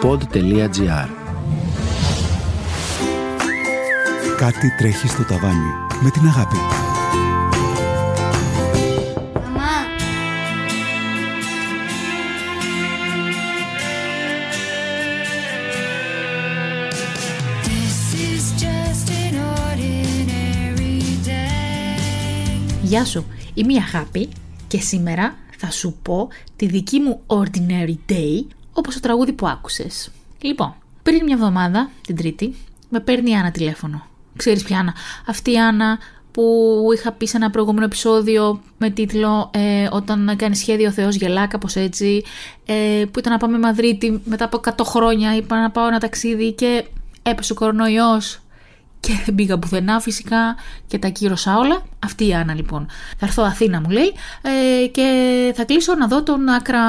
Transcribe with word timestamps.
pod.gr 0.00 1.08
Κάτι 4.36 4.74
τρέχει 4.78 5.08
στο 5.08 5.24
ταβάνι 5.24 5.72
με 6.02 6.10
την 6.10 6.26
αγάπη. 6.26 6.56
Μαμά, 9.34 9.70
This 17.64 17.98
is 18.28 18.62
just 18.62 19.06
an 19.24 19.34
ordinary 19.66 21.02
day. 21.26 22.00
Γεια 22.82 23.04
σου, 23.04 23.24
είμαι 23.54 23.72
η 23.72 23.76
Αγάπη 23.76 24.28
και 24.68 24.80
σήμερα 24.80 25.34
θα 25.58 25.70
σου 25.70 25.96
πω 26.02 26.28
τη 26.56 26.66
δική 26.66 26.98
μου 26.98 27.20
ordinary 27.26 28.12
day 28.12 28.44
όπως 28.72 28.94
το 28.94 29.00
τραγούδι 29.00 29.32
που 29.32 29.48
άκουσες. 29.48 30.10
Λοιπόν, 30.40 30.74
πριν 31.02 31.24
μια 31.24 31.34
εβδομάδα, 31.34 31.90
την 32.06 32.16
Τρίτη, 32.16 32.54
με 32.88 33.00
παίρνει 33.00 33.30
η 33.30 33.34
Άννα 33.34 33.50
τηλέφωνο. 33.50 34.06
Ξέρεις 34.36 34.62
ποια 34.62 34.78
Άννα, 34.78 34.94
αυτή 35.26 35.52
η 35.52 35.58
Άννα 35.58 35.98
που 36.32 36.42
είχα 36.94 37.12
πει 37.12 37.26
σε 37.26 37.36
ένα 37.36 37.50
προηγούμενο 37.50 37.84
επεισόδιο 37.84 38.60
με 38.78 38.90
τίτλο 38.90 39.50
ε, 39.54 39.88
«Όταν 39.90 40.36
κάνει 40.36 40.56
σχέδιο 40.56 40.88
ο 40.88 40.92
Θεός 40.92 41.14
γελά» 41.14 41.46
κάπως 41.46 41.76
έτσι, 41.76 42.22
ε, 42.66 43.04
που 43.10 43.18
ήταν 43.18 43.32
να 43.32 43.38
πάμε 43.38 43.58
Μαδρίτη 43.58 44.20
μετά 44.24 44.44
από 44.44 44.60
100 44.64 44.84
χρόνια, 44.84 45.36
είπα 45.36 45.60
να 45.60 45.70
πάω 45.70 45.86
ένα 45.86 45.98
ταξίδι 45.98 46.52
και 46.52 46.84
έπεσε 47.22 47.52
ο 47.52 47.54
κορονοϊός 47.54 48.39
και 49.00 49.22
δεν 49.24 49.34
πήγα 49.34 49.58
πουθενά 49.58 50.00
φυσικά 50.00 50.56
και 50.86 50.98
τα 50.98 51.08
κύρωσα 51.08 51.56
όλα. 51.58 51.82
Αυτή 51.98 52.26
η 52.26 52.34
Άννα 52.34 52.54
λοιπόν. 52.54 52.86
Θα 53.16 53.26
έρθω 53.26 53.42
Αθήνα 53.42 53.80
μου 53.80 53.90
λέει 53.90 54.12
ε, 54.42 54.86
και 54.86 55.52
θα 55.56 55.64
κλείσω 55.64 55.94
να 55.94 56.06
δω 56.06 56.22
τον 56.22 56.48
Άκρα... 56.48 56.80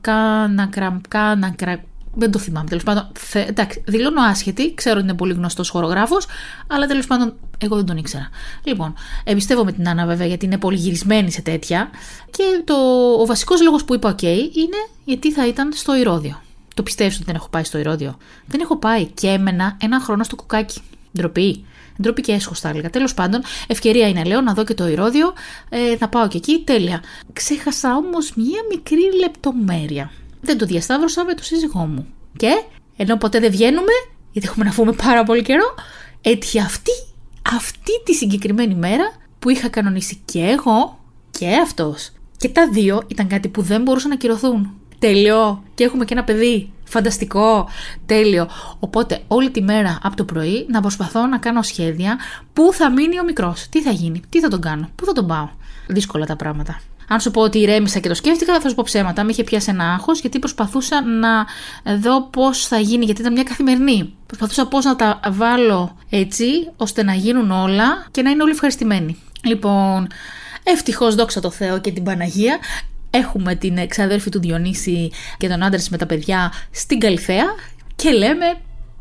Κάνακρα... 0.00 1.00
Κάνακρα... 1.08 1.82
Δεν 2.14 2.30
το 2.30 2.38
θυμάμαι 2.38 2.68
τέλος 2.68 2.84
πάντων. 2.84 3.08
Θε, 3.14 3.40
εντάξει, 3.40 3.82
δηλώνω 3.86 4.22
άσχετη. 4.22 4.74
Ξέρω 4.74 4.96
ότι 4.96 5.04
είναι 5.04 5.16
πολύ 5.16 5.32
γνωστός 5.32 5.68
χορογράφος, 5.68 6.26
αλλά 6.66 6.86
τέλος 6.86 7.06
πάντων 7.06 7.34
εγώ 7.58 7.76
δεν 7.76 7.84
τον 7.84 7.96
ήξερα. 7.96 8.28
Λοιπόν, 8.62 8.94
εμπιστεύομαι 9.24 9.72
την 9.72 9.88
Άννα 9.88 10.06
βέβαια 10.06 10.26
γιατί 10.26 10.44
είναι 10.44 10.58
πολύ 10.58 10.76
γυρισμένη 10.76 11.30
σε 11.30 11.42
τέτοια. 11.42 11.90
Και 12.30 12.42
το, 12.64 12.74
ο 13.20 13.26
βασικός 13.26 13.62
λόγος 13.62 13.84
που 13.84 13.94
είπα 13.94 14.14
OK 14.14 14.22
είναι 14.22 14.76
γιατί 15.04 15.32
θα 15.32 15.46
ήταν 15.46 15.72
στο 15.72 15.96
Ηρόδιο. 15.96 16.42
Το 16.74 16.82
πιστεύω 16.82 17.14
ότι 17.14 17.24
δεν 17.24 17.34
έχω 17.34 17.48
πάει 17.48 17.64
στο 17.64 17.78
Ηρόδιο. 17.78 18.16
Δεν 18.46 18.60
έχω 18.60 18.76
πάει 18.76 19.06
και 19.06 19.28
έμενα 19.28 19.76
ένα 19.80 20.00
χρόνο 20.00 20.22
στο 20.24 20.36
κουκάκι. 20.36 20.80
Ντροπή. 21.16 21.64
Ντροπή 22.02 22.20
και 22.20 22.32
έσχος, 22.32 22.60
θα 22.60 22.68
έλεγα. 22.68 22.90
Τέλος 22.90 23.14
πάντων, 23.14 23.42
ευκαιρία 23.66 24.08
είναι, 24.08 24.24
λέω, 24.24 24.40
να 24.40 24.54
δω 24.54 24.64
και 24.64 24.74
το 24.74 24.88
Ηρόδιο. 24.88 25.32
Ε, 25.68 25.96
θα 25.96 26.08
πάω 26.08 26.28
και 26.28 26.36
εκεί. 26.36 26.62
Τέλεια. 26.64 27.02
Ξέχασα 27.32 27.96
όμως 27.96 28.32
μία 28.34 28.60
μικρή 28.70 29.18
λεπτομέρεια. 29.20 30.10
Δεν 30.40 30.58
το 30.58 30.66
διασταύρωσα 30.66 31.24
με 31.24 31.34
το 31.34 31.42
σύζυγό 31.42 31.86
μου. 31.86 32.06
Και 32.36 32.62
ενώ 32.96 33.16
ποτέ 33.16 33.40
δεν 33.40 33.50
βγαίνουμε, 33.50 33.92
γιατί 34.32 34.48
έχουμε 34.48 34.64
να 34.64 34.72
φούμε 34.72 34.92
πάρα 34.92 35.22
πολύ 35.22 35.42
καιρό, 35.42 35.74
έτυχε 36.20 36.60
αυτή, 36.60 36.92
αυτή 37.54 38.02
τη 38.04 38.14
συγκεκριμένη 38.14 38.74
μέρα 38.74 39.12
που 39.38 39.50
είχα 39.50 39.68
κανονίσει 39.68 40.22
και 40.24 40.40
εγώ 40.40 40.98
και 41.30 41.56
αυτός. 41.62 42.12
Και 42.36 42.48
τα 42.48 42.68
δύο 42.68 43.02
ήταν 43.06 43.26
κάτι 43.26 43.48
που 43.48 43.62
δεν 43.62 43.82
μπορούσαν 43.82 44.10
να 44.10 44.16
κυρωθούν. 44.16 44.72
Τέλειο. 44.98 45.62
Και 45.74 45.84
έχουμε 45.84 46.04
και 46.04 46.14
ένα 46.14 46.24
παιδί. 46.24 46.72
Φανταστικό. 46.88 47.68
Τέλειο. 48.06 48.48
Οπότε 48.78 49.20
όλη 49.28 49.50
τη 49.50 49.62
μέρα 49.62 49.98
από 50.02 50.16
το 50.16 50.24
πρωί 50.24 50.66
να 50.70 50.80
προσπαθώ 50.80 51.26
να 51.26 51.38
κάνω 51.38 51.62
σχέδια 51.62 52.18
πού 52.52 52.72
θα 52.72 52.90
μείνει 52.90 53.20
ο 53.20 53.24
μικρός. 53.24 53.66
Τι 53.70 53.82
θα 53.82 53.90
γίνει. 53.90 54.22
Τι 54.28 54.40
θα 54.40 54.48
τον 54.48 54.60
κάνω. 54.60 54.88
Πού 54.94 55.04
θα 55.04 55.12
τον 55.12 55.26
πάω. 55.26 55.48
Δύσκολα 55.86 56.26
τα 56.26 56.36
πράγματα. 56.36 56.80
Αν 57.10 57.20
σου 57.20 57.30
πω 57.30 57.40
ότι 57.40 57.58
ηρέμησα 57.58 57.98
και 57.98 58.08
το 58.08 58.14
σκέφτηκα, 58.14 58.60
θα 58.60 58.68
σου 58.68 58.74
πω 58.74 58.82
ψέματα. 58.82 59.24
Με 59.24 59.30
είχε 59.30 59.44
πιάσει 59.44 59.70
ένα 59.70 59.92
άγχος 59.92 60.20
γιατί 60.20 60.38
προσπαθούσα 60.38 61.02
να 61.02 61.46
δω 61.96 62.22
πώς 62.22 62.66
θα 62.66 62.78
γίνει, 62.78 63.04
γιατί 63.04 63.20
ήταν 63.20 63.32
μια 63.32 63.42
καθημερινή. 63.42 64.14
Προσπαθούσα 64.26 64.66
πώς 64.66 64.84
να 64.84 64.96
τα 64.96 65.20
βάλω 65.28 65.96
έτσι, 66.10 66.44
ώστε 66.76 67.02
να 67.02 67.14
γίνουν 67.14 67.50
όλα 67.50 68.06
και 68.10 68.22
να 68.22 68.30
είναι 68.30 68.42
όλοι 68.42 68.52
ευχαριστημένοι. 68.52 69.22
Λοιπόν, 69.44 70.06
ευτυχώς 70.62 71.14
δόξα 71.14 71.40
τω 71.40 71.50
Θεώ 71.50 71.78
και 71.78 71.92
την 71.92 72.02
Παναγία. 72.02 72.58
Έχουμε 73.10 73.54
την 73.54 73.88
ξαδέρφη 73.88 74.30
του 74.30 74.40
Διονύση 74.40 75.10
και 75.36 75.48
τον 75.48 75.62
άντρα 75.62 75.78
της 75.78 75.88
με 75.88 75.96
τα 75.96 76.06
παιδιά 76.06 76.52
στην 76.70 76.98
Καλυθέα 76.98 77.44
και 77.96 78.10
λέμε 78.10 78.60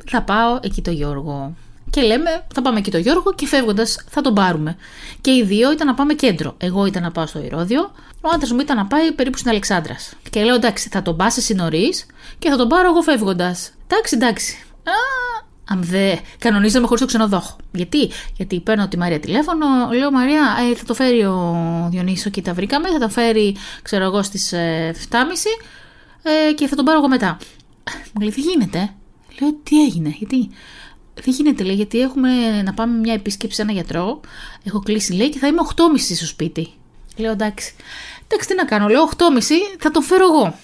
θα 0.09 0.21
πάω 0.21 0.59
εκεί 0.61 0.81
το 0.81 0.91
Γιώργο. 0.91 1.55
Και 1.89 2.01
λέμε 2.01 2.45
θα 2.53 2.61
πάμε 2.61 2.79
εκεί 2.79 2.91
το 2.91 2.97
Γιώργο 2.97 3.33
και 3.33 3.47
φεύγοντας 3.47 4.05
θα 4.09 4.21
τον 4.21 4.33
πάρουμε. 4.33 4.77
Και 5.21 5.31
οι 5.31 5.43
δύο 5.43 5.71
ήταν 5.71 5.87
να 5.87 5.93
πάμε 5.93 6.13
κέντρο. 6.13 6.55
Εγώ 6.57 6.85
ήταν 6.85 7.03
να 7.03 7.11
πάω 7.11 7.25
στο 7.25 7.43
Ηρόδιο, 7.43 7.91
ο 8.21 8.29
άντρας 8.33 8.51
μου 8.51 8.59
ήταν 8.59 8.77
να 8.77 8.85
πάει 8.85 9.11
περίπου 9.11 9.37
στην 9.37 9.49
Αλεξάνδρας. 9.49 10.13
Και 10.29 10.43
λέω 10.43 10.55
εντάξει, 10.55 10.89
θα 10.89 11.01
τον 11.01 11.17
πας 11.17 11.37
εσύ 11.37 11.53
νωρίς 11.53 12.05
και 12.39 12.49
θα 12.49 12.57
τον 12.57 12.67
πάρω 12.67 12.89
εγώ 12.89 13.01
φεύγοντας. 13.01 13.71
Εντάξει, 13.87 14.15
εντάξει. 14.15 14.65
Α, 14.83 14.99
αν 15.67 15.83
δεν 15.83 16.19
κανονίζαμε 16.39 16.85
χωρίς 16.85 17.01
το 17.01 17.07
ξενοδόχο. 17.07 17.55
Γιατί; 17.71 18.09
Γιατί 18.35 18.59
παίρνω 18.59 18.87
τη 18.87 18.97
Μαρία 18.97 19.19
τηλέφωνο, 19.19 19.65
λέω 19.97 20.11
Μαρία, 20.11 20.57
ε, 20.71 20.75
θα 20.75 20.85
το 20.85 20.93
φέρει 20.93 21.23
ο 21.23 21.87
Διονύσο 21.91 22.29
και 22.29 22.41
τα 22.41 22.53
βρήκαμε, 22.53 22.89
θα 22.89 22.97
τα 22.97 23.09
φέρει, 23.09 23.55
ξέρω 23.81 24.03
εγώ, 24.03 24.23
στις 24.23 24.53
7.30 24.53 24.57
ε, 26.21 26.53
και 26.53 26.67
θα 26.67 26.75
τον 26.75 26.85
πάρω 26.85 26.97
εγώ 26.97 27.07
μετά. 27.07 27.37
Μου 28.13 28.21
λέει, 28.21 28.29
δεν 28.29 28.43
γίνεται. 28.43 28.93
Λέω, 29.39 29.53
τι 29.63 29.83
έγινε, 29.83 30.09
γιατί; 30.17 30.49
Δεν 31.13 31.33
γίνεται, 31.33 31.63
λέει, 31.63 31.75
γιατί 31.75 31.99
έχουμε 31.99 32.61
να 32.61 32.73
πάμε 32.73 32.97
μια 32.99 33.13
επίσκεψη 33.13 33.55
σε 33.55 33.61
ένα 33.61 33.71
γιατρό. 33.71 34.19
Έχω 34.63 34.79
κλείσει, 34.79 35.13
λέει, 35.13 35.29
και 35.29 35.39
θα 35.39 35.47
είμαι 35.47 35.61
8.30 35.75 36.15
στο 36.15 36.25
σπίτι. 36.25 36.67
Λέω, 37.17 37.31
εντάξει. 37.31 37.75
Εντάξει, 38.23 38.47
τι 38.47 38.55
να 38.55 38.65
κάνω, 38.65 38.87
λέω 38.87 39.09
8.30 39.17 39.41
θα 39.79 39.91
τον 39.91 40.03
φέρω 40.03 40.23
εγώ. 40.23 40.55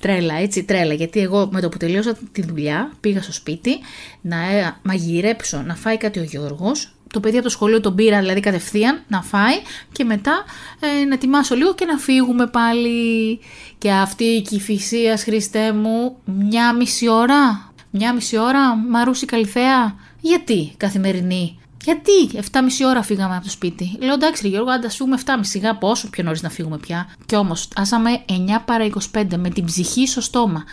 Τρέλα, 0.00 0.34
έτσι, 0.34 0.64
τρέλα. 0.64 0.94
Γιατί 0.94 1.20
εγώ 1.20 1.48
με 1.52 1.60
το 1.60 1.68
που 1.68 1.76
τελείωσα 1.76 2.18
τη 2.32 2.42
δουλειά 2.42 2.92
πήγα 3.00 3.22
στο 3.22 3.32
σπίτι 3.32 3.78
να 4.20 4.36
ε, 4.36 4.76
μαγειρέψω, 4.82 5.62
να 5.62 5.74
φάει 5.74 5.96
κάτι 5.96 6.18
ο 6.18 6.22
Γιώργος. 6.22 6.92
Το 7.12 7.20
παιδί 7.20 7.34
από 7.34 7.44
το 7.44 7.50
σχολείο 7.50 7.80
τον 7.80 7.94
πήρα 7.94 8.20
δηλαδή 8.20 8.40
κατευθείαν 8.40 9.02
να 9.08 9.22
φάει 9.22 9.54
και 9.92 10.04
μετά 10.04 10.44
ε, 10.80 11.04
να 11.04 11.14
ετοιμάσω 11.14 11.54
λίγο 11.54 11.74
και 11.74 11.84
να 11.84 11.96
φύγουμε 11.98 12.46
πάλι. 12.46 13.40
Και 13.78 13.90
αυτή 13.90 14.24
η 14.24 14.42
κυφυσία, 14.42 15.16
Χριστέ 15.16 15.72
μου, 15.72 16.16
μια 16.24 16.74
μισή 16.74 17.08
ώρα. 17.08 17.72
Μια 17.90 18.14
μισή 18.14 18.38
ώρα, 18.38 18.76
Μαρούση 18.76 19.26
Καλυθέα. 19.26 19.96
Γιατί 20.20 20.72
καθημερινή; 20.76 21.58
Γιατί 21.84 22.12
7,5 22.32 22.40
ώρα 22.86 23.02
φύγαμε 23.02 23.34
από 23.34 23.44
το 23.44 23.50
σπίτι; 23.50 23.96
Λέω 24.00 24.12
εντάξει, 24.12 24.42
ρε 24.42 24.48
Γιώργο, 24.48 24.70
άντα 24.70 24.90
φύγουμε 24.90 25.18
7,5 25.24 25.32
σιγά 25.40 25.76
πόσο 25.76 26.10
πιο 26.10 26.24
νωρίς 26.24 26.42
να 26.42 26.50
φύγουμε 26.50 26.78
πια. 26.78 27.08
Κι 27.26 27.36
όμως, 27.36 27.68
άσαμε 27.74 28.24
9 28.28 28.32
παρα 28.64 28.84
25 29.12 29.24
με 29.36 29.48
την 29.50 29.64
ψυχή 29.64 30.06
στο 30.06 30.20
στόμα. 30.20 30.64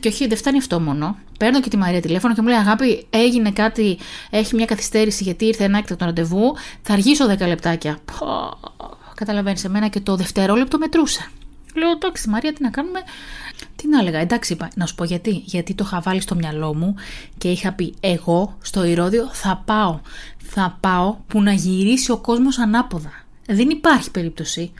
Και 0.00 0.08
όχι, 0.08 0.26
δεν 0.26 0.36
φτάνει 0.36 0.58
αυτό 0.58 0.80
μόνο. 0.80 1.16
Παίρνω 1.38 1.60
και 1.60 1.68
τη 1.68 1.76
Μαρία 1.76 2.00
τηλέφωνο 2.00 2.34
και 2.34 2.42
μου 2.42 2.48
λέει: 2.48 2.58
Αγάπη, 2.58 3.06
έγινε 3.10 3.50
κάτι, 3.50 3.98
έχει 4.30 4.54
μια 4.54 4.64
καθυστέρηση 4.64 5.22
γιατί 5.22 5.44
ήρθε 5.44 5.64
ένα 5.64 5.78
έκτακτο 5.78 6.04
ραντεβού. 6.04 6.54
Θα 6.82 6.92
αργήσω 6.92 7.26
10 7.30 7.46
λεπτάκια. 7.46 7.98
Καταλαβαίνεις, 9.14 9.64
εμένα 9.64 9.88
και 9.88 10.00
το 10.00 10.16
δευτερόλεπτο 10.16 10.78
μετρούσα. 10.78 11.30
Λέω: 11.74 11.90
Εντάξει, 11.90 12.28
Μαρία, 12.28 12.52
τι 12.52 12.62
να 12.62 12.70
κάνουμε. 12.70 13.02
Τι 13.76 13.88
να 13.88 13.98
έλεγα, 13.98 14.18
εντάξει, 14.18 14.52
είπα, 14.52 14.70
να 14.74 14.86
σου 14.86 14.94
πω 14.94 15.04
γιατί. 15.04 15.42
Γιατί 15.44 15.74
το 15.74 15.84
είχα 15.86 16.00
βάλει 16.00 16.20
στο 16.20 16.34
μυαλό 16.34 16.74
μου 16.74 16.94
και 17.38 17.50
είχα 17.50 17.72
πει: 17.72 17.94
Εγώ 18.00 18.56
στο 18.62 18.84
Ηρόδιο 18.84 19.28
θα 19.32 19.62
πάω. 19.64 20.00
Θα 20.36 20.76
πάω 20.80 21.16
που 21.26 21.42
να 21.42 21.52
γυρίσει 21.52 22.10
ο 22.10 22.16
κόσμος 22.18 22.58
ανάποδα. 22.58 23.12
Δεν 23.46 23.70
υπάρχει 23.70 24.10
περίπτωση. 24.10 24.72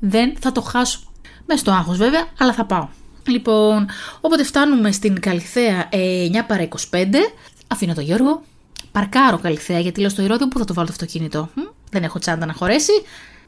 Δεν 0.00 0.36
θα 0.38 0.52
το 0.52 0.60
χάσω. 0.60 1.00
Μες 1.46 1.60
στο 1.60 1.70
άγχος 1.70 1.96
βέβαια, 1.96 2.26
αλλά 2.38 2.52
θα 2.52 2.64
πάω. 2.64 2.88
Λοιπόν, 3.26 3.86
όποτε 4.20 4.44
φτάνουμε 4.44 4.92
στην 4.92 5.20
Καλυθέα 5.20 5.88
ε, 5.90 6.28
9 6.32 6.36
παρα 6.46 6.68
25, 6.90 7.04
αφήνω 7.66 7.94
τον 7.94 8.04
Γιώργο, 8.04 8.42
παρκάρω 8.92 9.38
Καλυθέα 9.38 9.78
γιατί 9.78 10.00
λέω 10.00 10.08
στο 10.08 10.22
Ηρόδιο 10.22 10.48
που 10.48 10.58
θα 10.58 10.64
το 10.64 10.74
βάλω 10.74 10.86
το 10.86 10.92
αυτοκίνητο. 10.92 11.48
Μ, 11.54 11.60
δεν 11.90 12.02
έχω 12.02 12.18
τσάντα 12.18 12.46
να 12.46 12.52
χωρέσει. 12.52 12.92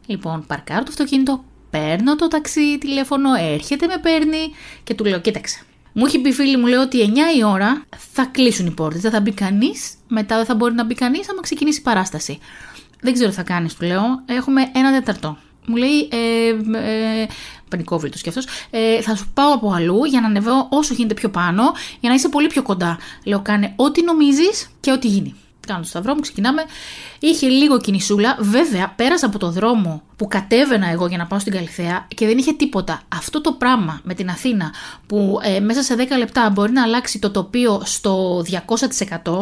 Λοιπόν, 0.06 0.46
παρκάρω 0.46 0.82
το 0.82 0.88
αυτοκίνητο, 0.90 1.44
παίρνω 1.70 2.16
το 2.16 2.28
ταξί 2.28 2.78
τηλέφωνο, 2.78 3.30
έρχεται 3.34 3.86
με 3.86 3.98
παίρνει 4.02 4.52
και 4.84 4.94
του 4.94 5.04
λέω 5.04 5.20
κοίταξε. 5.20 5.62
Μου 5.92 6.06
έχει 6.06 6.18
πει 6.18 6.32
φίλη 6.32 6.56
μου 6.56 6.66
λέει 6.66 6.78
ότι 6.78 7.12
9 7.34 7.38
η 7.38 7.44
ώρα 7.44 7.84
θα 8.12 8.24
κλείσουν 8.24 8.66
οι 8.66 8.70
πόρτες, 8.70 9.00
δεν 9.00 9.10
θα 9.10 9.20
μπει 9.20 9.32
κανείς, 9.32 9.94
μετά 10.08 10.36
δεν 10.36 10.44
θα 10.44 10.54
μπορεί 10.54 10.74
να 10.74 10.84
μπει 10.84 10.94
κανείς 10.94 11.30
άμα 11.30 11.40
ξεκινήσει 11.40 11.78
η 11.78 11.82
παράσταση. 11.82 12.38
Δεν 13.00 13.12
ξέρω 13.12 13.28
τι 13.30 13.36
θα 13.36 13.42
κάνεις, 13.42 13.74
του 13.74 13.86
λέω. 13.86 14.02
Έχουμε 14.26 14.70
ένα 14.74 14.92
τέταρτο. 14.92 15.38
Μου 15.66 15.76
λέει, 15.76 16.08
ε, 16.10 16.48
ε, 16.78 17.26
πανικόβλητος 17.68 18.22
κι 18.22 18.28
αυτός, 18.28 18.46
ε, 18.70 19.02
θα 19.02 19.16
σου 19.16 19.30
πάω 19.34 19.52
από 19.52 19.70
αλλού 19.70 20.04
για 20.04 20.20
να 20.20 20.26
ανεβώ 20.26 20.66
όσο 20.70 20.94
γίνεται 20.94 21.14
πιο 21.14 21.28
πάνω, 21.28 21.62
για 22.00 22.08
να 22.08 22.14
είσαι 22.14 22.28
πολύ 22.28 22.46
πιο 22.46 22.62
κοντά. 22.62 22.98
Λέω, 23.24 23.40
κάνε 23.40 23.72
ό,τι 23.76 24.02
νομίζεις 24.02 24.70
και 24.80 24.92
ό,τι 24.92 25.06
γίνει. 25.08 25.34
Κάνω 25.68 25.80
το 25.80 25.88
σταυρό 25.88 26.14
μου, 26.14 26.20
ξεκινάμε. 26.20 26.62
Είχε 27.18 27.48
λίγο 27.48 27.78
κινησούλα. 27.78 28.36
Βέβαια, 28.40 28.92
πέρασα 28.96 29.26
από 29.26 29.38
το 29.38 29.50
δρόμο 29.50 30.02
που 30.16 30.26
κατέβαινα 30.26 30.90
εγώ 30.90 31.06
για 31.06 31.18
να 31.18 31.26
πάω 31.26 31.38
στην 31.38 31.52
Καλυθέα 31.52 32.06
και 32.14 32.26
δεν 32.26 32.38
είχε 32.38 32.52
τίποτα. 32.52 33.02
Αυτό 33.08 33.40
το 33.40 33.52
πράγμα 33.52 34.00
με 34.04 34.14
την 34.14 34.28
Αθήνα 34.28 34.72
που 35.06 35.38
ε, 35.42 35.60
μέσα 35.60 35.82
σε 35.82 35.94
10 35.94 36.18
λεπτά 36.18 36.50
μπορεί 36.50 36.72
να 36.72 36.82
αλλάξει 36.82 37.18
το 37.18 37.30
τοπίο 37.30 37.82
στο 37.84 38.44
200% 39.22 39.32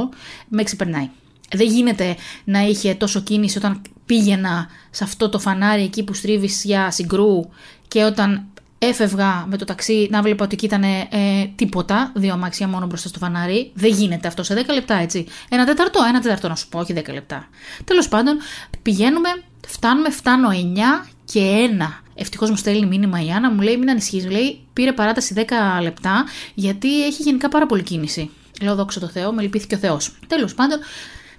με 0.49 0.63
ξεπερνάει. 0.63 1.11
Δεν 1.51 1.67
γίνεται 1.67 2.17
να 2.45 2.61
είχε 2.61 2.95
τόσο 2.95 3.21
κίνηση 3.21 3.59
όταν 3.59 3.83
πήγαινα 4.07 4.69
σε 4.91 5.05
αυτό 5.05 5.29
το 5.29 5.39
φανάρι 5.39 5.83
εκεί 5.83 6.05
που 6.05 6.15
στρίβεις 6.15 6.65
για 6.65 6.91
συγκρού 6.91 7.41
και 7.89 8.05
όταν 8.05 8.47
Έφευγα 8.79 9.47
με 9.49 9.57
το 9.57 9.65
ταξί 9.65 10.09
να 10.11 10.23
βλέπω 10.23 10.45
ότι 10.45 10.55
εκεί 10.55 10.65
ήταν 10.65 10.83
ε, 10.83 11.09
τίποτα. 11.57 12.13
Δύο 12.15 12.33
αμάξια 12.33 12.69
μόνο 12.69 12.87
μπροστά 12.87 13.09
στο 13.09 13.19
φανάρι. 13.19 13.71
Δεν 13.75 13.91
γίνεται 13.91 14.29
αυτό 14.29 14.43
σε 14.43 14.65
10 14.67 14.75
λεπτά, 14.75 14.95
έτσι. 14.95 15.27
Ένα 15.49 15.65
τέταρτο, 15.65 16.01
ένα 16.09 16.21
τέταρτο 16.21 16.49
να 16.49 16.55
σου 16.55 16.69
πω, 16.69 16.79
όχι 16.79 16.95
10 16.97 17.13
λεπτά. 17.13 17.49
Τέλος 17.85 18.09
πάντων, 18.09 18.39
πηγαίνουμε, 18.83 19.29
φτάνουμε, 19.67 20.11
φτάνω 20.11 20.49
9 20.51 21.09
και 21.25 21.69
1. 21.79 22.03
Ευτυχώς 22.15 22.51
μου 22.51 22.57
στέλνει 22.57 22.87
μήνυμα 22.87 23.25
η 23.25 23.31
Άννα, 23.31 23.51
μου 23.51 23.61
λέει: 23.61 23.77
Μην 23.77 23.91
ανησυχείς, 23.91 24.31
λέει: 24.31 24.61
Πήρε 24.73 24.93
παράταση 24.93 25.35
10 25.37 25.43
λεπτά, 25.83 26.25
γιατί 26.55 27.05
έχει 27.05 27.23
γενικά 27.23 27.49
πάρα 27.49 27.67
πολύ 27.67 27.83
κίνηση. 27.83 28.31
Λέω: 28.63 28.75
Δόξα 28.75 29.01
τω 29.01 29.09
Θεώ, 29.09 29.33
με 29.33 29.43
λυπήθηκε 29.43 29.75
ο 29.75 29.79
Θεός. 29.79 30.19
Τέλος 30.27 30.55
πάντων, 30.55 30.79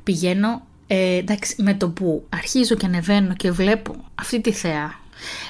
πηγαίνω. 0.04 0.62
Ε, 0.90 1.16
εντάξει, 1.16 1.56
με 1.62 1.74
το 1.74 1.90
που 1.90 2.26
αρχίζω 2.30 2.76
και 2.76 2.86
ανεβαίνω 2.86 3.34
και 3.34 3.52
βλέπω 3.52 3.96
αυτή 4.16 4.42
τη 4.42 4.52
θεά. 4.52 4.94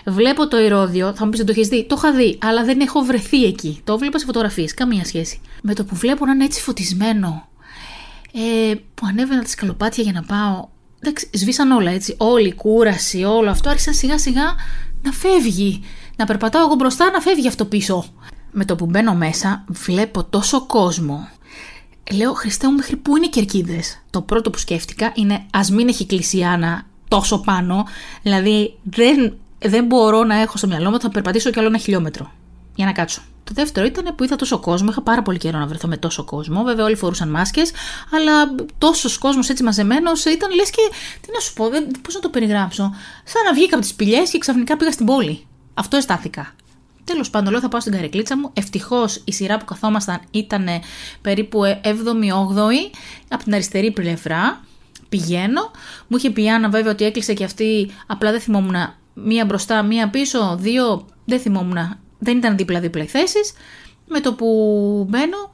Βλέπω 0.06 0.48
το 0.48 0.60
ηρώδιο, 0.60 1.14
θα 1.16 1.24
μου 1.24 1.30
πεις: 1.30 1.40
Δεν 1.40 1.48
το 1.48 1.54
έχεις 1.58 1.68
δει; 1.68 1.86
Το 1.86 1.96
είχα 1.98 2.14
δει, 2.14 2.38
αλλά 2.42 2.64
δεν 2.64 2.80
έχω 2.80 3.02
βρεθεί 3.02 3.44
εκεί. 3.44 3.82
Το 3.84 3.98
βλέπα 3.98 4.20
σε 4.20 4.26
φωτογραφίες, 4.26 4.74
καμία 4.74 5.06
σχέση. 5.06 5.42
Με 5.62 5.74
το 5.74 5.86
που 5.86 5.96
βλέπω 5.96 6.26
να 6.26 6.32
είναι 6.32 6.44
έτσι 6.44 6.62
φωτισμένο, 6.62 7.48
ε, 8.34 8.74
που 8.94 9.06
ανέβαινα 9.10 9.42
τα 9.42 9.48
σκαλοπάτια 9.48 10.04
για 10.04 10.12
να 10.12 10.24
πάω. 10.24 10.68
Εντάξει, 11.00 11.30
σβήσαν 11.34 11.72
όλα 11.72 11.92
έτσι. 11.92 12.16
Όλη 12.18 12.48
η 12.48 12.54
κούραση, 12.54 13.24
όλο 13.24 13.50
αυτό 13.50 13.70
άρχισα 13.70 13.94
σιγά 13.94 14.18
σιγά 14.18 14.56
να 15.02 15.12
φεύγει. 15.12 15.84
Να 16.16 16.26
περπατάω 16.26 16.66
εγώ 16.66 16.76
μπροστά, 16.76 17.12
να 17.12 17.20
φεύγει 17.20 17.48
αυτό 17.48 17.66
πίσω. 17.66 18.06
Με 18.52 18.66
το 18.66 18.76
που 18.76 18.86
μπαίνω 18.86 19.14
μέσα, 19.14 19.66
βλέπω 19.68 20.24
τόσο 20.24 20.66
κόσμο. 20.66 21.28
Λέω, 22.12 22.34
Χριστέ 22.34 22.68
μου, 22.68 22.76
μέχρι 22.76 22.96
πού 22.96 23.16
είναι 23.18 23.26
οι 23.26 23.30
κερκίδες; 23.30 24.04
Το 24.10 24.22
πρώτο 24.22 24.50
που 24.50 24.58
σκέφτηκα 24.58 25.12
είναι, 25.16 25.46
ας 25.52 25.72
μην 25.72 25.88
έχει 25.88 26.06
κλείσει 26.06 26.38
η 26.38 26.44
Άννα 26.44 26.86
τόσο 27.08 27.40
πάνω. 27.40 27.86
Δηλαδή, 28.22 28.78
δεν, 28.84 29.38
δεν 29.60 29.86
μπορώ 29.86 30.24
να 30.24 30.36
έχω 30.36 30.58
στο 30.58 30.68
μυαλό 30.68 30.86
μου 30.86 30.92
ότι 30.94 31.04
θα 31.04 31.10
περπατήσω 31.10 31.50
κι 31.50 31.60
άλλο 31.60 31.68
ένα 31.68 31.78
χιλιόμετρο 31.78 32.32
για 32.76 32.86
να 32.86 32.92
κάτσω. 32.92 33.22
Το 33.44 33.54
δεύτερο 33.54 33.86
ήταν 33.86 34.16
που 34.16 34.24
είδα 34.24 34.36
τόσο 34.36 34.60
κόσμο. 34.60 34.88
Είχα 34.92 35.02
πάρα 35.02 35.22
πολύ 35.22 35.38
καιρό 35.38 35.60
να 35.60 35.68
βρεθώ 35.68 35.88
με 35.88 35.98
τόσο 35.98 36.24
κόσμο. 36.24 36.64
Βέβαια, 36.64 36.86
όλοι 36.86 36.96
φορούσαν 36.96 37.30
μάσκες, 37.30 37.72
αλλά 38.12 38.56
τόσος 38.78 39.18
κόσμος 39.18 39.50
έτσι 39.50 39.64
μαζεμένος 39.64 40.26
ήταν 40.26 40.54
λες 40.54 40.70
και. 40.70 40.82
Τι 41.22 41.32
να 41.34 41.40
σου 41.40 41.54
πω, 41.54 41.66
πώς 42.02 42.14
να 42.14 42.20
το 42.20 42.30
περιγράψω. 42.30 42.94
Σαν 43.24 43.44
να 43.46 43.54
βγήκα 43.54 43.76
από 43.76 43.84
τις 43.84 43.94
πηγέ 43.94 44.22
και 44.32 44.38
ξαφνικά 44.38 44.78
πήγα 44.78 44.92
στην 44.92 45.06
πόλη. 45.06 45.46
Αυτό 45.74 45.98
αισθάθηκα. 45.98 46.56
Τέλος 47.04 47.30
πάντων, 47.30 47.52
λέω 47.52 47.62
θα 47.62 47.68
πάω 47.68 47.80
στην 47.80 47.94
καρεκλίτσα 47.94 48.38
μου. 48.38 48.50
Ευτυχώς 48.54 49.22
η 49.26 49.34
σειρά 49.34 49.58
που 49.58 49.66
καθόμασταν 49.66 50.20
ήταν 50.32 50.68
περίπου 51.22 51.62
7η-8η 51.84 52.96
από 53.30 53.44
την 53.44 53.54
αριστερή 53.54 53.92
πλευρά. 53.92 54.64
Πηγαίνω. 55.10 55.72
Μου 56.08 56.18
είχε 56.18 56.30
πει 56.30 56.44
η 56.44 56.50
Άννα 56.50 56.70
βέβαια 56.70 56.92
ότι 56.92 57.06
έκλεισε 57.06 57.34
και 57.34 57.44
αυτή. 57.44 57.92
Απλά 58.08 58.32
δεν 58.32 58.40
θυμόμουν 58.40 58.76
μία 59.24 59.46
μπροστά, 59.46 59.84
μία 59.84 60.10
πίσω, 60.10 60.58
δύο. 60.60 61.06
Δεν 61.26 61.40
θυμόμουν. 61.40 61.78
Δεν 62.20 62.38
ήταν 62.38 62.58
δίπλα-δίπλα 62.58 63.04
οι 63.04 63.08
θέσεις. 63.08 63.54
Με 64.08 64.20
το 64.20 64.34
που 64.34 65.06
μπαίνω, 65.10 65.52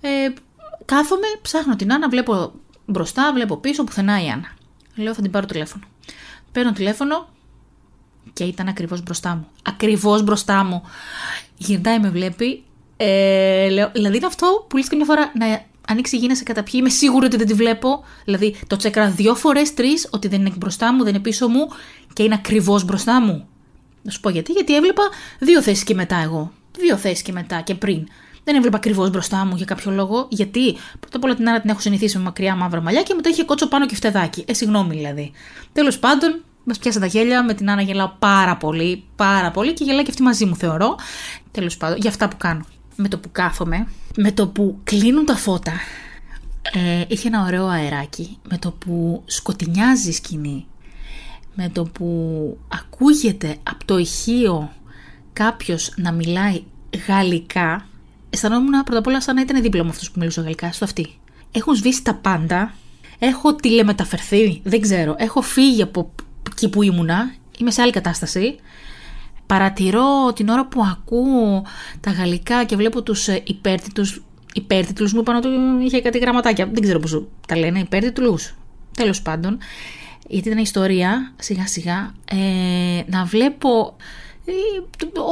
ε, 0.00 0.32
κάθομαι, 0.84 1.26
ψάχνω 1.42 1.76
την 1.76 1.92
Άννα, 1.92 2.08
βλέπω 2.08 2.52
μπροστά, 2.86 3.32
βλέπω 3.32 3.56
πίσω, 3.56 3.84
πουθενά 3.84 4.24
η 4.24 4.28
Άννα. 4.28 4.48
Λέω 4.94 5.14
θα 5.14 5.22
την 5.22 5.30
πάρω 5.30 5.46
τηλέφωνο. 5.46 5.84
Παίρνω 6.52 6.72
τηλέφωνο, 6.72 7.28
και 8.32 8.44
ήταν 8.44 8.68
ακριβώς 8.68 9.02
μπροστά 9.02 9.34
μου. 9.34 9.46
Ακριβώς 9.62 10.22
μπροστά 10.22 10.64
μου. 10.64 10.82
Γυρνάει 11.56 11.98
με 11.98 12.10
βλέπει. 12.10 12.64
Ε, 12.96 13.68
λέω, 13.68 13.90
δηλαδή 13.92 14.16
είναι 14.16 14.26
αυτό 14.26 14.66
που 14.68 14.76
λες 14.76 14.88
και 14.88 14.96
μια 14.96 15.04
φορά 15.04 15.32
να 15.38 15.64
ανοίξει 15.88 16.16
η 16.16 16.18
γύνα 16.18 16.34
σε 16.34 16.42
καταπιεί. 16.42 16.74
Είμαι 16.76 16.88
σίγουρη 16.88 17.26
ότι 17.26 17.36
δεν 17.36 17.46
τη 17.46 17.54
βλέπω. 17.54 18.04
Δηλαδή 18.24 18.56
το 18.66 18.76
τσέκαρα 18.76 19.10
δύο 19.10 19.34
φορές, 19.34 19.74
τρεις, 19.74 20.08
ότι 20.10 20.28
δεν 20.28 20.40
είναι 20.40 20.52
μπροστά 20.56 20.92
μου, 20.92 21.04
δεν 21.04 21.14
είναι 21.14 21.22
πίσω 21.22 21.48
μου 21.48 21.68
και 22.12 22.22
είναι 22.22 22.34
ακριβώς 22.34 22.84
μπροστά 22.84 23.20
μου. 23.20 23.48
Να 24.02 24.10
σου 24.10 24.20
πω 24.20 24.28
γιατί, 24.28 24.52
γιατί 24.52 24.76
έβλεπα 24.76 25.02
δύο 25.38 25.62
θέσεις 25.62 25.84
και 25.84 25.94
μετά 25.94 26.16
εγώ. 26.16 26.52
Δύο 26.78 26.96
θέσεις 26.96 27.22
και 27.22 27.32
μετά 27.32 27.60
και 27.60 27.74
πριν. 27.74 28.06
Δεν 28.44 28.56
έβλεπα 28.56 28.76
ακριβώς 28.76 29.10
μπροστά 29.10 29.44
μου 29.44 29.56
για 29.56 29.64
κάποιο 29.64 29.90
λόγο. 29.90 30.26
Γιατί; 30.30 30.76
Πρώτα 31.00 31.16
απ' 31.16 31.24
όλα 31.24 31.34
την 31.34 31.48
άρα 31.48 31.60
την 31.60 31.70
έχω 31.70 31.80
συνηθίσει 31.80 32.16
με 32.16 32.22
μακριά 32.22 32.54
μαύρα 32.54 32.80
μαλλιά 32.80 33.02
και 33.02 33.14
μετά 33.14 33.28
είχε 33.28 33.44
κότσο 33.44 33.68
πάνω 33.68 33.86
και 33.86 33.94
φτεδάκι. 33.94 34.44
Ε, 34.46 34.52
συγγνώμη 34.54 34.96
δηλαδή. 34.96 35.32
Τέλος 35.72 35.98
πάντων, 35.98 36.42
Μας 36.68 36.78
πιάσα 36.78 37.00
τα 37.00 37.06
γέλια, 37.06 37.44
με 37.44 37.54
την 37.54 37.70
Άννα 37.70 37.82
γελάω 37.82 38.12
πάρα 38.18 38.56
πολύ, 38.56 39.04
πάρα 39.16 39.50
πολύ 39.50 39.72
και 39.72 39.84
γελάει 39.84 40.02
και 40.02 40.10
αυτή 40.10 40.22
μαζί 40.22 40.44
μου 40.44 40.56
θεωρώ. 40.56 40.98
Τέλος 41.50 41.76
πάντων, 41.76 41.98
για 41.98 42.10
αυτά 42.10 42.28
που 42.28 42.36
κάνω. 42.36 42.64
Με 42.96 43.08
το 43.08 43.18
που 43.18 43.28
κάθομαι, 43.32 43.88
με 44.16 44.32
το 44.32 44.48
που 44.48 44.78
κλείνουν 44.84 45.24
τα 45.24 45.36
φώτα, 45.36 45.72
ε, 46.72 47.04
είχε 47.08 47.28
ένα 47.28 47.44
ωραίο 47.44 47.66
αεράκι. 47.66 48.38
Με 48.48 48.58
το 48.58 48.70
που 48.70 49.22
σκοτεινιάζει 49.26 50.08
η 50.08 50.12
σκηνή, 50.12 50.66
με 51.54 51.68
το 51.68 51.84
που 51.84 52.58
ακούγεται 52.68 53.56
από 53.62 53.84
το 53.84 53.98
ηχείο 53.98 54.72
κάποιος 55.32 55.92
να 55.96 56.12
μιλάει 56.12 56.62
γαλλικά, 57.06 57.86
αισθανόμουν 58.30 58.82
πρώτα 58.84 58.98
απ' 58.98 59.06
όλα 59.06 59.20
σαν 59.20 59.34
να 59.34 59.40
ήταν 59.40 59.62
δίπλα 59.62 59.84
μου 59.84 59.90
αυτός 59.90 60.10
που 60.10 60.18
μιλούσε 60.18 60.40
γαλλικά, 60.40 60.72
στο 60.72 60.84
αυτή. 60.84 61.08
Έχουν 61.52 61.74
σβήσει 61.74 62.02
τα 62.02 62.14
πάντα, 62.14 62.74
έχω 63.18 63.54
τηλεμεταφερθεί, 63.54 64.60
δεν 64.64 64.80
ξέρω, 64.80 65.14
έχω 65.18 65.40
φύγει 65.42 65.82
από 65.82 66.12
εκεί 66.50 66.68
που 66.68 66.82
ήμουνα, 66.82 67.34
είμαι 67.58 67.70
σε 67.70 67.82
άλλη 67.82 67.92
κατάσταση. 67.92 68.56
Παρατηρώ 69.46 70.32
την 70.32 70.48
ώρα 70.48 70.66
που 70.66 70.82
ακούω 70.90 71.64
τα 72.00 72.10
γαλλικά 72.10 72.64
και 72.64 72.76
βλέπω 72.76 73.02
τους 73.02 73.28
ε, 73.28 73.42
υπέρτιτους, 73.46 74.22
υπέρτιτλους 74.54 75.12
μου 75.12 75.20
είπαν 75.20 75.36
ότι 75.36 75.48
είχε 75.84 76.00
κάτι 76.00 76.18
γραμματάκια, 76.18 76.66
δεν 76.72 76.82
ξέρω 76.82 76.98
πώς 76.98 77.22
τα 77.48 77.56
λένε, 77.56 77.78
υπέρτιτλους. 77.78 78.54
Τέλος 78.96 79.22
πάντων, 79.22 79.58
γιατί 80.28 80.48
ήταν 80.48 80.60
ιστορία 80.60 81.32
σιγά 81.36 81.66
σιγά, 81.66 82.14
ε, 82.30 83.02
να 83.06 83.24
βλέπω 83.24 83.96
ε, 84.44 84.52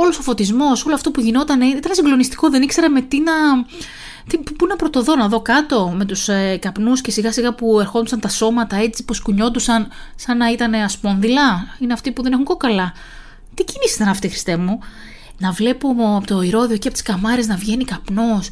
όλος 0.01 0.19
ο 0.19 0.23
φωτισμός, 0.23 0.85
όλο 0.85 0.95
αυτό 0.95 1.11
που 1.11 1.21
γινόταν, 1.21 1.61
ήταν 1.61 1.95
συγκλονιστικό, 1.95 2.51
δεν 2.51 2.63
ήξερα 2.63 2.91
με 2.91 3.01
τι 3.01 3.21
να 3.21 3.33
τι, 4.29 4.39
πού 4.39 4.67
να 4.67 4.77
πρωτοδώ, 4.77 5.17
να 5.17 5.29
δω 5.29 5.41
κάτω 5.41 5.93
με 5.97 6.05
τους 6.05 6.29
ε, 6.29 6.57
καπνούς 6.57 7.01
και 7.01 7.11
σιγά 7.11 7.33
σιγά 7.33 7.55
που 7.55 7.81
ερχόντουσαν 7.81 8.21
τα 8.21 8.29
σώματα 8.29 8.77
έτσι 8.77 9.05
που 9.05 9.15
σκουνιόντουσαν 9.15 9.89
σαν 10.15 10.37
να 10.37 10.51
ήταν 10.51 10.75
ασπονδυλά. 10.75 11.67
Είναι 11.79 11.93
αυτοί 11.93 12.13
που 12.13 12.23
δεν 12.23 12.33
έχουν 12.33 12.45
κόκαλα. 12.45 12.93
Τι 13.55 13.65
κίνηση 13.65 13.95
ήταν 13.95 14.09
αυτή, 14.09 14.29
Χριστέ 14.29 14.57
μου; 14.57 14.79
Να 15.39 15.51
βλέπω 15.53 15.89
από 16.17 16.27
το 16.27 16.43
ηρώδιο 16.43 16.77
και 16.77 16.89
από 16.89 16.97
τις 16.97 17.07
καμάρες 17.07 17.47
να 17.47 17.57
βγαίνει 17.57 17.85
καπνός, 17.85 18.49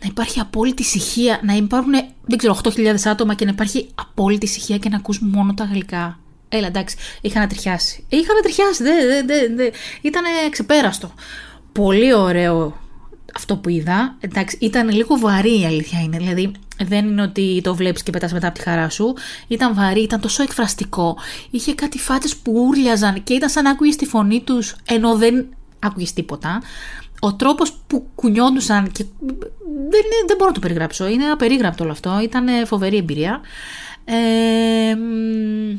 να 0.00 0.06
υπάρχει 0.06 0.40
απόλυτη 0.40 0.82
ησυχία, 0.82 1.40
να 1.42 1.52
υπάρχουν, 1.54 1.92
δεν 2.24 2.38
ξέρω, 2.38 2.58
8.000 2.62 2.94
άτομα 3.04 3.34
και 3.34 3.44
να 3.44 3.50
υπάρχει 3.50 3.88
απόλυτη 3.94 4.46
ησυχία 4.46 4.78
και 4.78 4.88
να 4.88 4.96
ακούς 4.96 5.20
μόνο 5.20 5.54
τα 5.54 5.64
γαλλικά. 5.64 6.18
Έλα, 6.48 6.66
εντάξει, 6.66 6.96
είχα 7.20 7.40
να 7.40 7.46
τριχιάσει. 7.46 8.04
Είχα 8.08 8.34
να 8.34 8.40
τριχιάσει, 8.40 8.82
δεν, 8.82 9.26
δεν, 9.26 9.56
δεν, 9.56 9.70
ήταν 10.02 10.22
ξεπέραστο. 10.50 11.12
Πολύ 11.72 12.14
ωραίο 12.14 12.78
αυτό 13.36 13.56
που 13.56 13.68
είδα, 13.68 14.16
εντάξει, 14.20 14.58
ήταν 14.60 14.90
λίγο 14.90 15.18
βαρύ 15.18 15.60
η 15.60 15.64
αλήθεια 15.64 16.00
είναι. 16.00 16.16
Δηλαδή, 16.16 16.52
δεν 16.78 17.06
είναι 17.06 17.22
ότι 17.22 17.60
το 17.62 17.74
βλέπεις 17.74 18.02
και 18.02 18.10
πετάς 18.10 18.32
μετά 18.32 18.46
από 18.46 18.56
τη 18.58 18.62
χαρά 18.62 18.88
σου. 18.88 19.14
Ήταν 19.46 19.74
βαρύ, 19.74 20.02
ήταν 20.02 20.20
τόσο 20.20 20.42
εκφραστικό. 20.42 21.16
Είχε 21.50 21.74
κάτι 21.74 21.98
φάτσε 21.98 22.34
που 22.42 22.52
ούρλιαζαν 22.52 23.22
και 23.22 23.34
ήταν 23.34 23.48
σαν 23.48 23.64
να 23.64 23.70
άκουγες 23.70 23.96
τη 23.96 24.06
φωνή 24.06 24.40
τους 24.40 24.76
ενώ 24.84 25.16
δεν 25.16 25.46
άκουγες 25.78 26.12
τίποτα. 26.12 26.62
Ο 27.20 27.34
τρόπος 27.34 27.72
που 27.86 28.06
κουνιόντουσαν 28.14 28.90
και. 28.92 29.04
Δεν, 29.90 30.02
δεν 30.26 30.36
μπορώ 30.36 30.48
να 30.48 30.54
το 30.54 30.60
περιγράψω. 30.60 31.08
Είναι 31.08 31.24
απερίγραπτο 31.24 31.84
όλο 31.84 31.92
αυτό. 31.92 32.20
Ήταν 32.22 32.66
φοβερή 32.66 32.96
εμπειρία. 32.96 33.40
Ε, 34.04 34.96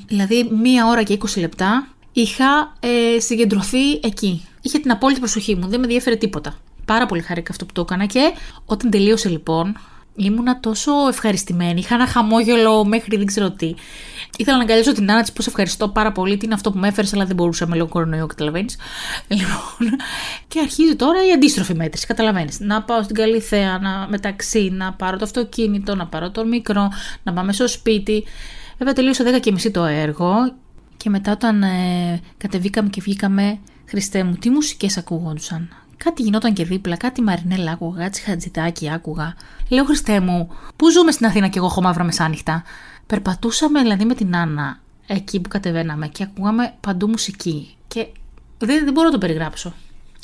δηλαδή, 0.07 0.49
μία 0.61 0.87
ώρα 0.87 1.03
και 1.03 1.17
20 1.21 1.39
λεπτά 1.39 1.87
είχα 2.11 2.73
ε, 2.79 3.19
συγκεντρωθεί 3.19 3.91
εκεί. 3.91 4.45
Είχε 4.61 4.79
την 4.79 4.91
απόλυτη 4.91 5.19
προσοχή 5.19 5.55
μου. 5.55 5.67
Δεν 5.67 5.79
με 5.79 5.87
διέφερε 5.87 6.15
τίποτα. 6.15 6.55
Πάρα 6.85 7.05
πολύ 7.05 7.21
χαρήκα 7.21 7.51
αυτό 7.51 7.65
που 7.65 7.73
το 7.73 7.81
έκανα 7.81 8.05
και 8.05 8.33
όταν 8.65 8.89
τελείωσε 8.89 9.29
λοιπόν 9.29 9.77
ήμουνα 10.15 10.59
τόσο 10.59 10.91
ευχαριστημένη. 11.07 11.79
Είχα 11.79 11.95
ένα 11.95 12.07
χαμόγελο 12.07 12.85
μέχρι 12.85 13.17
δεν 13.17 13.25
ξέρω 13.25 13.51
τι. 13.51 13.73
Ήθελα 14.37 14.57
να 14.57 14.63
αγκαλιάσω 14.63 14.93
την 14.93 15.11
Άννα 15.11 15.21
της 15.21 15.31
πως 15.31 15.47
ευχαριστώ 15.47 15.87
πάρα 15.87 16.11
πολύ. 16.11 16.37
Τι 16.37 16.45
είναι 16.45 16.53
αυτό 16.53 16.71
που 16.71 16.77
με 16.77 16.87
έφερες, 16.87 17.13
αλλά 17.13 17.25
δεν 17.25 17.35
μπορούσα 17.35 17.67
με 17.67 17.75
λόγω 17.75 17.89
κορονοϊού, 17.89 18.27
καταλαβαίνεις. 18.27 18.77
Λοιπόν, 19.27 19.97
και 20.47 20.59
αρχίζει 20.59 20.95
τώρα 20.95 21.27
η 21.27 21.31
αντίστροφη 21.31 21.75
μέτρηση. 21.75 22.05
Καταλαβαίνεις. 22.05 22.59
Να 22.59 22.83
πάω 22.83 23.03
στην 23.03 23.15
καλή 23.15 23.39
θέα, 23.39 23.79
να 23.79 24.07
μεταξύ, 24.09 24.69
να 24.73 24.93
πάρω 24.93 25.17
το 25.17 25.23
αυτοκίνητο, 25.23 25.95
να 25.95 26.07
πάρω 26.07 26.31
το 26.31 26.45
μικρό, 26.45 26.91
να 27.23 27.33
πάμε 27.33 27.53
στο 27.53 27.67
σπίτι. 27.67 28.23
Βέβαια 28.77 28.93
τελείωσε 28.93 29.35
10 29.35 29.39
και 29.39 29.51
μισή 29.51 29.71
το 29.71 29.83
έργο 29.83 30.53
και 30.97 31.09
μετά 31.09 31.31
όταν 31.31 31.63
ε, 31.63 32.21
κατεβήκαμε 32.37 32.89
και 32.89 33.01
βγήκαμε, 33.01 33.59
Χριστέ 33.85 34.23
μου, 34.23 34.35
τι 34.35 34.49
μουσικές 34.49 34.97
ακούγονταν. 34.97 35.69
Κάτι 35.97 36.21
γινόταν 36.21 36.53
και 36.53 36.65
δίπλα, 36.65 36.97
κάτι 36.97 37.21
μαρινέλα 37.21 37.71
άκουγα, 37.71 38.03
κάτι 38.03 38.21
χατζητάκι 38.21 38.91
άκουγα. 38.91 39.35
Λέω 39.69 39.85
Χριστέ 39.85 40.19
μου, 40.19 40.49
πού 40.75 40.91
ζούμε 40.91 41.11
στην 41.11 41.25
Αθήνα 41.25 41.47
και 41.47 41.57
εγώ 41.57 41.67
έχω 41.67 41.81
μαύρα 41.81 42.03
μεσάνυχτα; 42.03 42.63
Περπατούσαμε 43.07 43.81
δηλαδή 43.81 44.05
με 44.05 44.15
την 44.15 44.35
Άννα 44.35 44.79
εκεί 45.07 45.39
που 45.39 45.49
κατεβαίναμε 45.49 46.07
και 46.07 46.23
ακούγαμε 46.23 46.73
παντού 46.81 47.07
μουσική. 47.07 47.75
Και 47.87 48.07
δεν, 48.57 48.83
δεν 48.83 48.93
μπορώ 48.93 49.07
να 49.07 49.13
το 49.13 49.17
περιγράψω. 49.17 49.73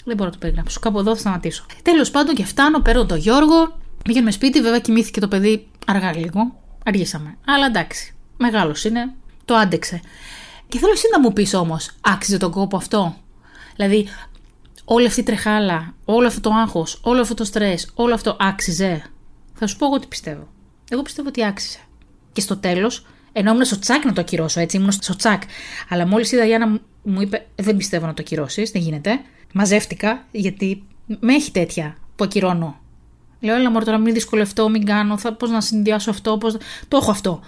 Δεν 0.06 0.16
μπορώ 0.16 0.30
να 0.30 0.36
το 0.36 0.38
περιγράψω. 0.42 0.80
Κάπου 0.80 1.00
εδώ 1.00 1.14
θα 1.14 1.20
σταματήσω. 1.20 1.66
Τέλος 1.82 2.12
πάντων 2.12 2.36
και 2.36 2.46
φτάνω, 2.46 2.80
παίρνω 2.80 3.06
τον 3.06 3.18
Γιώργο. 3.18 3.78
Πήγαινε 4.04 4.32
σπίτι, 4.32 4.62
βέβαια 4.62 4.80
κοιμήθηκε 4.80 5.20
το 5.20 5.28
παιδί 5.28 5.68
αργά 5.88 6.16
λίγο. 6.16 6.62
Αργήσαμε. 6.86 7.38
Αλλά 7.46 7.66
εντάξει. 7.66 8.14
Μεγάλος 8.38 8.84
είναι. 8.84 9.14
Το 9.46 9.56
άντεξε. 9.56 10.02
Και 10.68 10.80
θέλω 10.80 10.92
εσύ 10.92 11.08
να 11.12 11.20
μου 11.20 11.34
πεις 11.34 11.54
όμως, 11.54 11.90
άξιζε 12.02 12.38
τον 12.38 12.52
κόπο 12.52 12.78
αυτό; 12.78 13.16
Δηλαδή, 13.76 14.08
όλη 14.94 15.06
αυτή 15.06 15.20
η 15.20 15.24
τρεχάλα, 15.24 15.94
όλο 16.06 16.28
αυτό 16.28 16.40
το 16.40 16.50
άγχος, 16.50 17.00
όλο 17.04 17.22
αυτό 17.22 17.34
το 17.34 17.44
στρες, 17.44 17.92
όλο 17.94 18.14
αυτό 18.14 18.36
άξιζε. 18.40 19.04
Θα 19.54 19.68
σου 19.68 19.78
πω 19.78 19.86
εγώ 19.86 20.00
τι 20.00 20.08
πιστεύω. 20.08 20.48
Εγώ 20.90 21.02
πιστεύω 21.02 21.28
ότι 21.28 21.46
άξιζε. 21.46 21.78
Και 22.32 22.42
στο 22.42 22.58
τέλος, 22.58 23.06
ενώ 23.32 23.52
ήμουν 23.52 23.66
στο 23.66 23.80
τσάκ 23.80 24.06
να 24.06 24.14
το 24.14 24.22
ακυρώσω, 24.22 24.60
έτσι, 24.60 24.78
ήμουν 24.78 24.92
στο 24.92 25.16
τσάκ. 25.16 25.42
Αλλά 25.90 26.08
μόλις 26.08 26.32
η 26.32 26.38
Δαγιάννα 26.38 26.80
μου 27.04 27.22
είπε, 27.22 27.48
δεν 27.56 27.78
πιστεύω 27.78 28.06
να 28.06 28.14
το 28.14 28.22
ακυρώσεις, 28.22 28.72
δεν 28.72 28.82
γίνεται. 28.82 29.20
Μαζεύτηκα, 29.54 30.26
γιατί 30.32 30.84
με 31.20 31.34
έχει 31.34 31.52
τέτοια 31.52 31.98
που 32.16 32.24
ακυρώνω. 32.24 32.80
Λέω, 33.40 33.56
έλα 33.56 33.72
μωρέ 33.72 33.86
τώρα 33.86 33.98
μην 33.98 34.14
δυσκολευτώ, 34.14 34.70
μην 34.70 34.86
κάνω, 34.86 35.18
θα, 35.18 35.34
πώς 35.34 35.50
να 35.50 35.62
συνδυάσω 35.62 36.10
αυτό, 36.10 36.38
πώς... 36.38 36.58
Το 36.88 36.98
έχω 36.98 37.12
αυτό. 37.12 37.40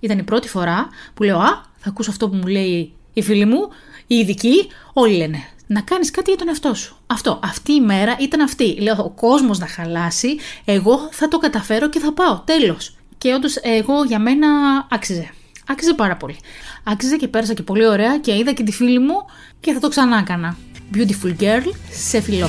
Ήταν 0.00 0.18
η 0.18 0.22
πρώτη 0.22 0.48
φορά 0.48 0.88
που 1.14 1.22
λέω, 1.22 1.38
α, 1.38 1.64
θα 1.76 1.88
ακούσω 1.88 2.10
αυτό 2.10 2.28
που 2.28 2.36
μου 2.36 2.46
λέει 2.46 2.92
η 3.12 3.22
φίλη 3.22 3.44
μου, 3.44 3.68
η 4.06 4.14
ειδική, 4.14 4.68
όλοι 4.92 5.16
λένε. 5.16 5.38
Να 5.66 5.80
κάνεις 5.80 6.10
κάτι 6.10 6.30
για 6.30 6.38
τον 6.38 6.48
εαυτό 6.48 6.74
σου. 6.74 6.96
Αυτό, 7.06 7.40
αυτή 7.42 7.72
η 7.72 7.80
μέρα 7.80 8.16
ήταν 8.20 8.40
αυτή. 8.40 8.76
Λέω, 8.80 8.96
ο 8.98 9.10
κόσμος 9.10 9.58
να 9.58 9.66
χαλάσει, 9.66 10.36
εγώ 10.64 11.08
θα 11.10 11.28
το 11.28 11.38
καταφέρω 11.38 11.88
και 11.88 11.98
θα 11.98 12.12
πάω, 12.12 12.40
τέλος. 12.44 12.96
Και 13.18 13.32
όντως 13.34 13.56
εγώ 13.56 14.04
για 14.04 14.18
μένα 14.18 14.48
άξιζε. 14.90 15.30
Άξιζε 15.66 15.94
πάρα 15.94 16.16
πολύ. 16.16 16.36
Άξιζε 16.84 17.16
και 17.16 17.28
πέρασα 17.28 17.54
και 17.54 17.62
πολύ 17.62 17.86
ωραία 17.86 18.18
και 18.18 18.36
είδα 18.36 18.52
και 18.52 18.62
τη 18.62 18.72
φίλη 18.72 18.98
μου 18.98 19.14
και 19.60 19.72
θα 19.72 19.80
το 19.80 19.88
ξανά 19.88 20.18
έκανα. 20.18 20.56
Beautiful 20.94 21.34
girl, 21.40 21.70
σε 21.90 22.20
φιλό. 22.20 22.48